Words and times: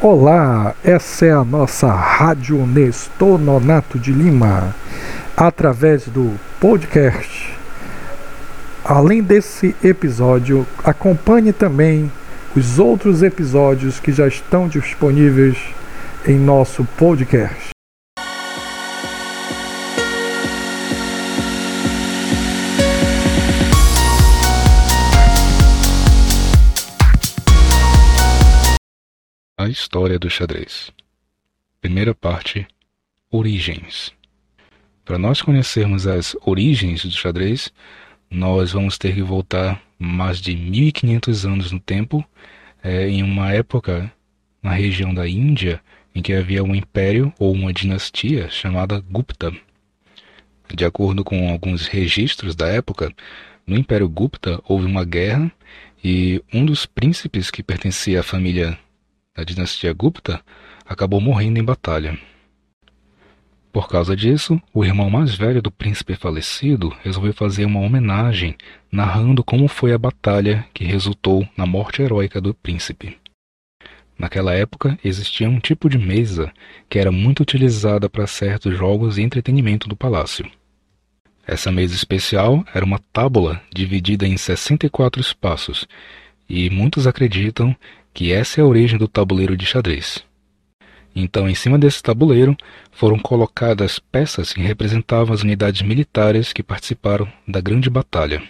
Olá, 0.00 0.76
essa 0.84 1.26
é 1.26 1.32
a 1.32 1.42
nossa 1.42 1.90
Rádio 1.90 2.64
Nestor 2.64 3.36
Nonato 3.36 3.98
de 3.98 4.12
Lima, 4.12 4.72
através 5.36 6.06
do 6.06 6.38
podcast. 6.60 7.52
Além 8.84 9.20
desse 9.20 9.74
episódio, 9.82 10.64
acompanhe 10.84 11.52
também 11.52 12.12
os 12.54 12.78
outros 12.78 13.24
episódios 13.24 13.98
que 13.98 14.12
já 14.12 14.28
estão 14.28 14.68
disponíveis 14.68 15.58
em 16.24 16.38
nosso 16.38 16.84
podcast. 16.96 17.77
A 29.60 29.68
história 29.68 30.20
do 30.20 30.30
xadrez. 30.30 30.92
Primeira 31.80 32.14
parte: 32.14 32.64
Origens. 33.28 34.12
Para 35.04 35.18
nós 35.18 35.42
conhecermos 35.42 36.06
as 36.06 36.36
origens 36.46 37.04
do 37.04 37.10
xadrez, 37.10 37.72
nós 38.30 38.70
vamos 38.70 38.96
ter 38.96 39.16
que 39.16 39.20
voltar 39.20 39.82
mais 39.98 40.40
de 40.40 40.54
1500 40.54 41.44
anos 41.44 41.72
no 41.72 41.80
tempo, 41.80 42.24
é, 42.84 43.08
em 43.08 43.24
uma 43.24 43.52
época 43.52 44.12
na 44.62 44.70
região 44.70 45.12
da 45.12 45.28
Índia 45.28 45.82
em 46.14 46.22
que 46.22 46.34
havia 46.34 46.62
um 46.62 46.72
império 46.72 47.34
ou 47.36 47.52
uma 47.52 47.72
dinastia 47.72 48.48
chamada 48.48 49.00
Gupta. 49.00 49.52
De 50.72 50.84
acordo 50.84 51.24
com 51.24 51.50
alguns 51.50 51.88
registros 51.88 52.54
da 52.54 52.68
época, 52.68 53.12
no 53.66 53.76
Império 53.76 54.08
Gupta 54.08 54.62
houve 54.68 54.86
uma 54.86 55.04
guerra 55.04 55.50
e 56.02 56.40
um 56.54 56.64
dos 56.64 56.86
príncipes 56.86 57.50
que 57.50 57.60
pertencia 57.60 58.20
à 58.20 58.22
família 58.22 58.78
da 59.38 59.44
dinastia 59.44 59.92
Gupta, 59.92 60.40
acabou 60.84 61.20
morrendo 61.20 61.60
em 61.60 61.64
batalha. 61.64 62.18
Por 63.72 63.88
causa 63.88 64.16
disso, 64.16 64.60
o 64.74 64.84
irmão 64.84 65.08
mais 65.08 65.36
velho 65.36 65.62
do 65.62 65.70
príncipe 65.70 66.16
falecido 66.16 66.92
resolveu 67.04 67.32
fazer 67.32 67.64
uma 67.64 67.78
homenagem, 67.78 68.56
narrando 68.90 69.44
como 69.44 69.68
foi 69.68 69.92
a 69.92 69.98
batalha 69.98 70.66
que 70.74 70.84
resultou 70.84 71.48
na 71.56 71.64
morte 71.64 72.02
heróica 72.02 72.40
do 72.40 72.52
príncipe. 72.52 73.16
Naquela 74.18 74.52
época, 74.52 74.98
existia 75.04 75.48
um 75.48 75.60
tipo 75.60 75.88
de 75.88 75.98
mesa 75.98 76.52
que 76.88 76.98
era 76.98 77.12
muito 77.12 77.40
utilizada 77.40 78.10
para 78.10 78.26
certos 78.26 78.76
jogos 78.76 79.18
e 79.18 79.22
entretenimento 79.22 79.88
do 79.88 79.94
palácio. 79.94 80.50
Essa 81.46 81.70
mesa 81.70 81.94
especial 81.94 82.64
era 82.74 82.84
uma 82.84 82.98
tábula 83.12 83.62
dividida 83.72 84.26
em 84.26 84.36
64 84.36 85.20
espaços, 85.20 85.86
e 86.48 86.68
muitos 86.70 87.06
acreditam 87.06 87.76
que 88.18 88.32
essa 88.32 88.60
é 88.60 88.64
a 88.64 88.66
origem 88.66 88.98
do 88.98 89.06
tabuleiro 89.06 89.56
de 89.56 89.64
xadrez. 89.64 90.24
Então, 91.14 91.48
em 91.48 91.54
cima 91.54 91.78
desse 91.78 92.02
tabuleiro 92.02 92.56
foram 92.90 93.16
colocadas 93.16 94.00
peças 94.00 94.52
que 94.52 94.60
representavam 94.60 95.32
as 95.32 95.42
unidades 95.42 95.82
militares 95.82 96.52
que 96.52 96.60
participaram 96.60 97.32
da 97.46 97.60
grande 97.60 97.88
batalha. 97.88 98.42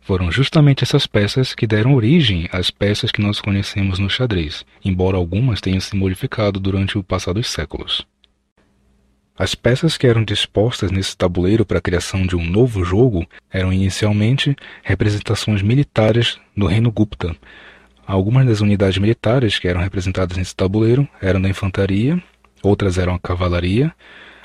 Foram 0.00 0.28
justamente 0.28 0.82
essas 0.82 1.06
peças 1.06 1.54
que 1.54 1.68
deram 1.68 1.94
origem 1.94 2.48
às 2.50 2.68
peças 2.68 3.12
que 3.12 3.22
nós 3.22 3.40
conhecemos 3.40 4.00
no 4.00 4.10
xadrez, 4.10 4.66
embora 4.84 5.16
algumas 5.16 5.60
tenham 5.60 5.78
se 5.78 5.94
modificado 5.94 6.58
durante 6.58 6.98
o 6.98 7.04
passar 7.04 7.32
dos 7.32 7.48
séculos. 7.48 8.04
As 9.38 9.54
peças 9.54 9.96
que 9.96 10.08
eram 10.08 10.24
dispostas 10.24 10.90
nesse 10.90 11.16
tabuleiro 11.16 11.64
para 11.64 11.78
a 11.78 11.80
criação 11.80 12.26
de 12.26 12.34
um 12.34 12.44
novo 12.44 12.84
jogo 12.84 13.24
eram 13.52 13.72
inicialmente 13.72 14.56
representações 14.82 15.62
militares 15.62 16.40
do 16.56 16.66
reino 16.66 16.90
Gupta, 16.90 17.36
Algumas 18.06 18.46
das 18.46 18.60
unidades 18.60 18.98
militares 18.98 19.58
que 19.58 19.66
eram 19.66 19.80
representadas 19.80 20.36
nesse 20.36 20.54
tabuleiro 20.54 21.08
eram 21.22 21.40
da 21.40 21.48
infantaria, 21.48 22.22
outras 22.62 22.98
eram 22.98 23.14
a 23.14 23.18
cavalaria, 23.18 23.94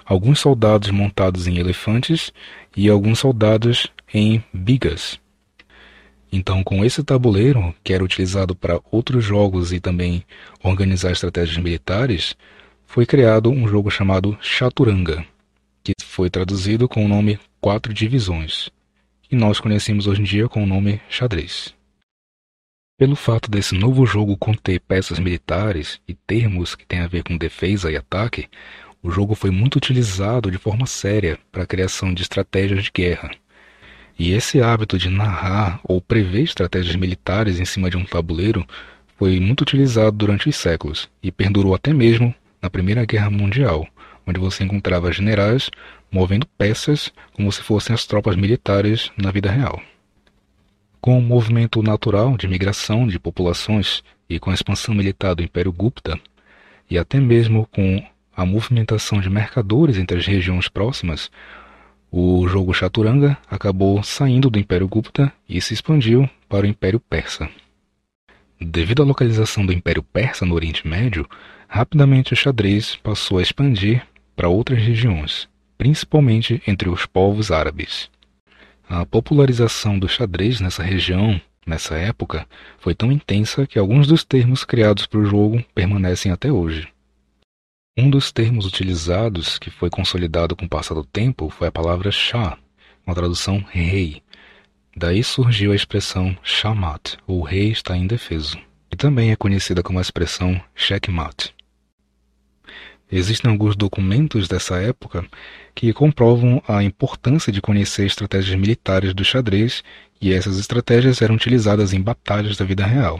alguns 0.05 0.39
soldados 0.39 0.89
montados 0.91 1.45
em 1.45 1.57
elefantes 1.57 2.31
e 2.75 2.89
alguns 2.89 3.19
soldados 3.19 3.87
em 4.13 4.43
bigas. 4.53 5.19
Então, 6.31 6.63
com 6.63 6.85
esse 6.85 7.03
tabuleiro, 7.03 7.73
que 7.83 7.93
era 7.93 8.03
utilizado 8.03 8.55
para 8.55 8.79
outros 8.91 9.25
jogos 9.25 9.73
e 9.73 9.79
também 9.79 10.23
organizar 10.63 11.11
estratégias 11.11 11.57
militares, 11.57 12.35
foi 12.85 13.05
criado 13.05 13.49
um 13.49 13.67
jogo 13.67 13.89
chamado 13.89 14.37
Chaturanga, 14.41 15.25
que 15.83 15.93
foi 16.03 16.29
traduzido 16.29 16.87
com 16.87 17.03
o 17.03 17.07
nome 17.07 17.39
Quatro 17.59 17.93
Divisões, 17.93 18.69
e 19.31 19.35
nós 19.35 19.59
conhecemos 19.59 20.07
hoje 20.07 20.21
em 20.21 20.23
dia 20.23 20.47
com 20.47 20.63
o 20.63 20.67
nome 20.67 21.01
xadrez. 21.09 21.78
Pelo 22.99 23.15
fato 23.15 23.49
desse 23.49 23.75
novo 23.75 24.05
jogo 24.05 24.35
conter 24.35 24.81
peças 24.81 25.19
militares 25.19 26.01
e 26.05 26.13
termos 26.13 26.75
que 26.75 26.85
têm 26.85 26.99
a 26.99 27.07
ver 27.07 27.23
com 27.23 27.37
defesa 27.37 27.89
e 27.89 27.95
ataque, 27.95 28.49
o 29.01 29.09
jogo 29.09 29.35
foi 29.35 29.49
muito 29.51 29.77
utilizado 29.77 30.51
de 30.51 30.57
forma 30.57 30.85
séria 30.85 31.39
para 31.49 31.63
a 31.63 31.65
criação 31.65 32.13
de 32.13 32.23
estratégias 32.23 32.83
de 32.83 32.91
guerra. 32.93 33.31
E 34.19 34.33
esse 34.33 34.61
hábito 34.61 34.97
de 34.97 35.09
narrar 35.09 35.79
ou 35.81 36.01
prever 36.01 36.41
estratégias 36.41 36.97
militares 36.97 37.57
em 37.57 37.63
cima 37.63 37.89
de 37.89 37.95
um 37.95 38.03
tabuleiro 38.03 38.67
foi 39.17 39.39
muito 39.39 39.61
utilizado 39.61 40.17
durante 40.17 40.49
os 40.49 40.57
séculos 40.57 41.09
e 41.23 41.31
perdurou 41.31 41.73
até 41.73 41.93
mesmo 41.93 42.35
na 42.61 42.69
Primeira 42.69 43.05
Guerra 43.05 43.29
Mundial, 43.29 43.87
onde 44.27 44.41
você 44.41 44.65
encontrava 44.65 45.09
generais 45.09 45.69
movendo 46.11 46.45
peças 46.57 47.13
como 47.31 47.49
se 47.49 47.63
fossem 47.63 47.93
as 47.93 48.05
tropas 48.05 48.35
militares 48.35 49.09
na 49.17 49.31
vida 49.31 49.49
real. 49.49 49.81
Com 51.01 51.17
o 51.17 51.21
movimento 51.21 51.81
natural 51.81 52.35
de 52.35 52.47
migração 52.47 53.07
de 53.07 53.17
populações 53.17 54.03
e 54.29 54.37
com 54.37 54.51
a 54.51 54.53
expansão 54.53 54.93
militar 54.93 55.33
do 55.33 55.41
Império 55.41 55.71
Gupta, 55.71 56.19
e 56.89 56.97
até 56.97 57.19
mesmo 57.19 57.67
com 57.71 58.03
a 58.35 58.45
movimentação 58.45 59.21
de 59.21 59.29
mercadores 59.29 59.97
entre 59.97 60.17
as 60.17 60.25
regiões 60.25 60.67
próximas, 60.67 61.31
o 62.11 62.47
jogo 62.47 62.73
Chaturanga 62.73 63.37
acabou 63.49 64.01
saindo 64.03 64.49
do 64.49 64.59
Império 64.59 64.87
Gupta 64.87 65.31
e 65.47 65.61
se 65.61 65.73
expandiu 65.73 66.29
para 66.49 66.65
o 66.65 66.69
Império 66.69 66.99
Persa. 66.99 67.49
Devido 68.59 69.01
à 69.01 69.05
localização 69.05 69.65
do 69.65 69.71
Império 69.71 70.03
Persa 70.03 70.45
no 70.45 70.55
Oriente 70.55 70.85
Médio, 70.87 71.25
rapidamente 71.67 72.33
o 72.33 72.35
xadrez 72.35 72.97
passou 72.97 73.37
a 73.37 73.41
expandir 73.41 74.05
para 74.35 74.49
outras 74.49 74.81
regiões, 74.81 75.47
principalmente 75.77 76.61
entre 76.67 76.89
os 76.89 77.05
povos 77.05 77.51
árabes. 77.51 78.09
A 78.91 79.05
popularização 79.05 79.99
do 79.99 80.09
xadrez 80.09 80.59
nessa 80.59 80.81
região, 80.81 81.39
nessa 81.63 81.95
época, 81.95 82.47
foi 82.79 82.95
tão 82.95 83.11
intensa 83.11 83.67
que 83.67 83.77
alguns 83.77 84.07
dos 84.07 84.23
termos 84.23 84.65
criados 84.65 85.05
para 85.05 85.19
o 85.19 85.25
jogo 85.25 85.63
permanecem 85.75 86.31
até 86.31 86.51
hoje. 86.51 86.87
Um 87.95 88.09
dos 88.09 88.31
termos 88.31 88.65
utilizados 88.65 89.59
que 89.59 89.69
foi 89.69 89.91
consolidado 89.91 90.55
com 90.55 90.65
o 90.65 90.69
passar 90.69 90.95
do 90.95 91.03
tempo 91.05 91.51
foi 91.51 91.67
a 91.67 91.71
palavra 91.71 92.09
Shah, 92.09 92.57
uma 93.05 93.13
tradução 93.13 93.63
rei. 93.69 94.23
Daí 94.97 95.23
surgiu 95.23 95.71
a 95.71 95.75
expressão 95.75 96.35
Shamat, 96.41 97.15
ou 97.27 97.43
rei 97.43 97.69
está 97.69 97.95
indefeso, 97.95 98.57
e 98.91 98.95
também 98.95 99.29
é 99.29 99.35
conhecida 99.35 99.83
como 99.83 99.99
a 99.99 100.01
expressão 100.01 100.59
checkmate. 100.73 101.53
Existem 103.11 103.49
alguns 103.49 103.75
documentos 103.75 104.47
dessa 104.47 104.77
época 104.77 105.25
que 105.73 105.91
comprovam 105.93 106.61
a 106.67 106.83
importância 106.83 107.51
de 107.51 107.61
conhecer 107.61 108.05
estratégias 108.05 108.59
militares 108.59 109.13
do 109.13 109.25
xadrez 109.25 109.83
e 110.21 110.31
essas 110.31 110.59
estratégias 110.59 111.21
eram 111.21 111.35
utilizadas 111.35 111.91
em 111.91 112.01
batalhas 112.01 112.55
da 112.55 112.65
vida 112.65 112.85
real. 112.85 113.19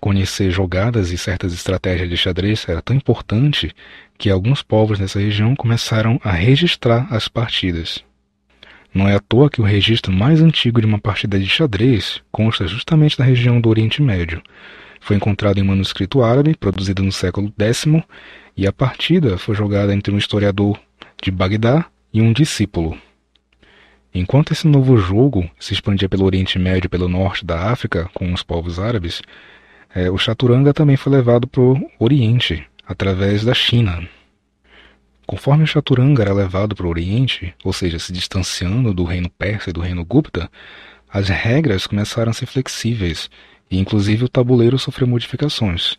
Conhecer 0.00 0.52
jogadas 0.52 1.10
e 1.10 1.18
certas 1.18 1.52
estratégias 1.52 2.08
de 2.08 2.16
xadrez 2.16 2.68
era 2.68 2.80
tão 2.80 2.94
importante 2.94 3.74
que 4.16 4.30
alguns 4.30 4.62
povos 4.62 4.98
nessa 4.98 5.18
região 5.18 5.56
começaram 5.56 6.20
a 6.22 6.30
registrar 6.30 7.08
as 7.10 7.26
partidas. 7.26 8.04
Não 8.94 9.08
é 9.08 9.16
à 9.16 9.20
toa 9.20 9.50
que 9.50 9.60
o 9.60 9.64
registro 9.64 10.12
mais 10.12 10.40
antigo 10.40 10.80
de 10.80 10.86
uma 10.86 11.00
partida 11.00 11.38
de 11.38 11.46
xadrez 11.46 12.22
consta 12.30 12.66
justamente 12.66 13.18
da 13.18 13.24
região 13.24 13.60
do 13.60 13.68
Oriente 13.68 14.00
Médio. 14.00 14.40
Foi 15.00 15.16
encontrado 15.16 15.58
em 15.58 15.62
manuscrito 15.62 16.22
árabe, 16.22 16.56
produzido 16.56 17.02
no 17.02 17.12
século 17.12 17.52
X, 17.58 17.86
e 18.56 18.66
a 18.66 18.72
partida 18.72 19.38
foi 19.38 19.54
jogada 19.54 19.94
entre 19.94 20.12
um 20.12 20.18
historiador 20.18 20.78
de 21.22 21.30
Bagdá 21.30 21.86
e 22.12 22.20
um 22.20 22.32
discípulo. 22.32 22.98
Enquanto 24.14 24.52
esse 24.52 24.66
novo 24.66 24.96
jogo 24.96 25.48
se 25.60 25.72
expandia 25.74 26.08
pelo 26.08 26.24
Oriente 26.24 26.58
Médio 26.58 26.86
e 26.86 26.88
pelo 26.88 27.08
norte 27.08 27.44
da 27.44 27.70
África 27.70 28.10
com 28.14 28.32
os 28.32 28.42
povos 28.42 28.78
árabes, 28.78 29.22
é, 29.94 30.10
o 30.10 30.18
chaturanga 30.18 30.74
também 30.74 30.96
foi 30.96 31.12
levado 31.12 31.46
para 31.46 31.60
o 31.60 31.90
Oriente, 31.98 32.66
através 32.86 33.44
da 33.44 33.54
China. 33.54 34.08
Conforme 35.26 35.64
o 35.64 35.66
chaturanga 35.66 36.22
era 36.22 36.32
levado 36.32 36.74
para 36.74 36.86
o 36.86 36.88
Oriente, 36.88 37.54
ou 37.62 37.72
seja, 37.72 37.98
se 37.98 38.12
distanciando 38.12 38.94
do 38.94 39.04
reino 39.04 39.28
persa 39.28 39.70
e 39.70 39.72
do 39.72 39.80
reino 39.80 40.04
Gupta, 40.04 40.50
as 41.10 41.28
regras 41.28 41.86
começaram 41.86 42.30
a 42.30 42.34
ser 42.34 42.46
flexíveis 42.46 43.30
e 43.70 43.78
inclusive 43.78 44.24
o 44.24 44.28
tabuleiro 44.28 44.78
sofreu 44.78 45.06
modificações. 45.06 45.96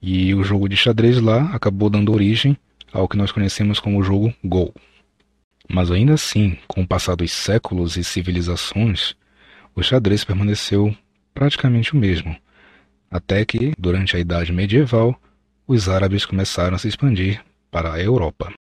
E 0.00 0.34
o 0.34 0.44
jogo 0.44 0.68
de 0.68 0.76
xadrez 0.76 1.20
lá 1.20 1.50
acabou 1.52 1.90
dando 1.90 2.12
origem 2.12 2.56
ao 2.92 3.08
que 3.08 3.16
nós 3.16 3.32
conhecemos 3.32 3.80
como 3.80 3.98
o 3.98 4.02
jogo 4.02 4.32
Go. 4.44 4.72
Mas 5.68 5.90
ainda 5.90 6.14
assim, 6.14 6.56
com 6.66 6.82
o 6.82 6.86
passar 6.86 7.14
dos 7.14 7.30
séculos 7.30 7.96
e 7.96 8.04
civilizações, 8.04 9.14
o 9.74 9.82
xadrez 9.82 10.24
permaneceu 10.24 10.94
praticamente 11.34 11.94
o 11.94 11.96
mesmo. 11.96 12.36
até 13.10 13.44
que, 13.44 13.72
durante 13.78 14.16
a 14.16 14.20
Idade 14.20 14.52
Medieval, 14.52 15.18
os 15.66 15.88
árabes 15.88 16.26
começaram 16.26 16.76
a 16.76 16.78
se 16.78 16.88
expandir 16.88 17.42
para 17.70 17.92
a 17.94 18.00
Europa. 18.00 18.52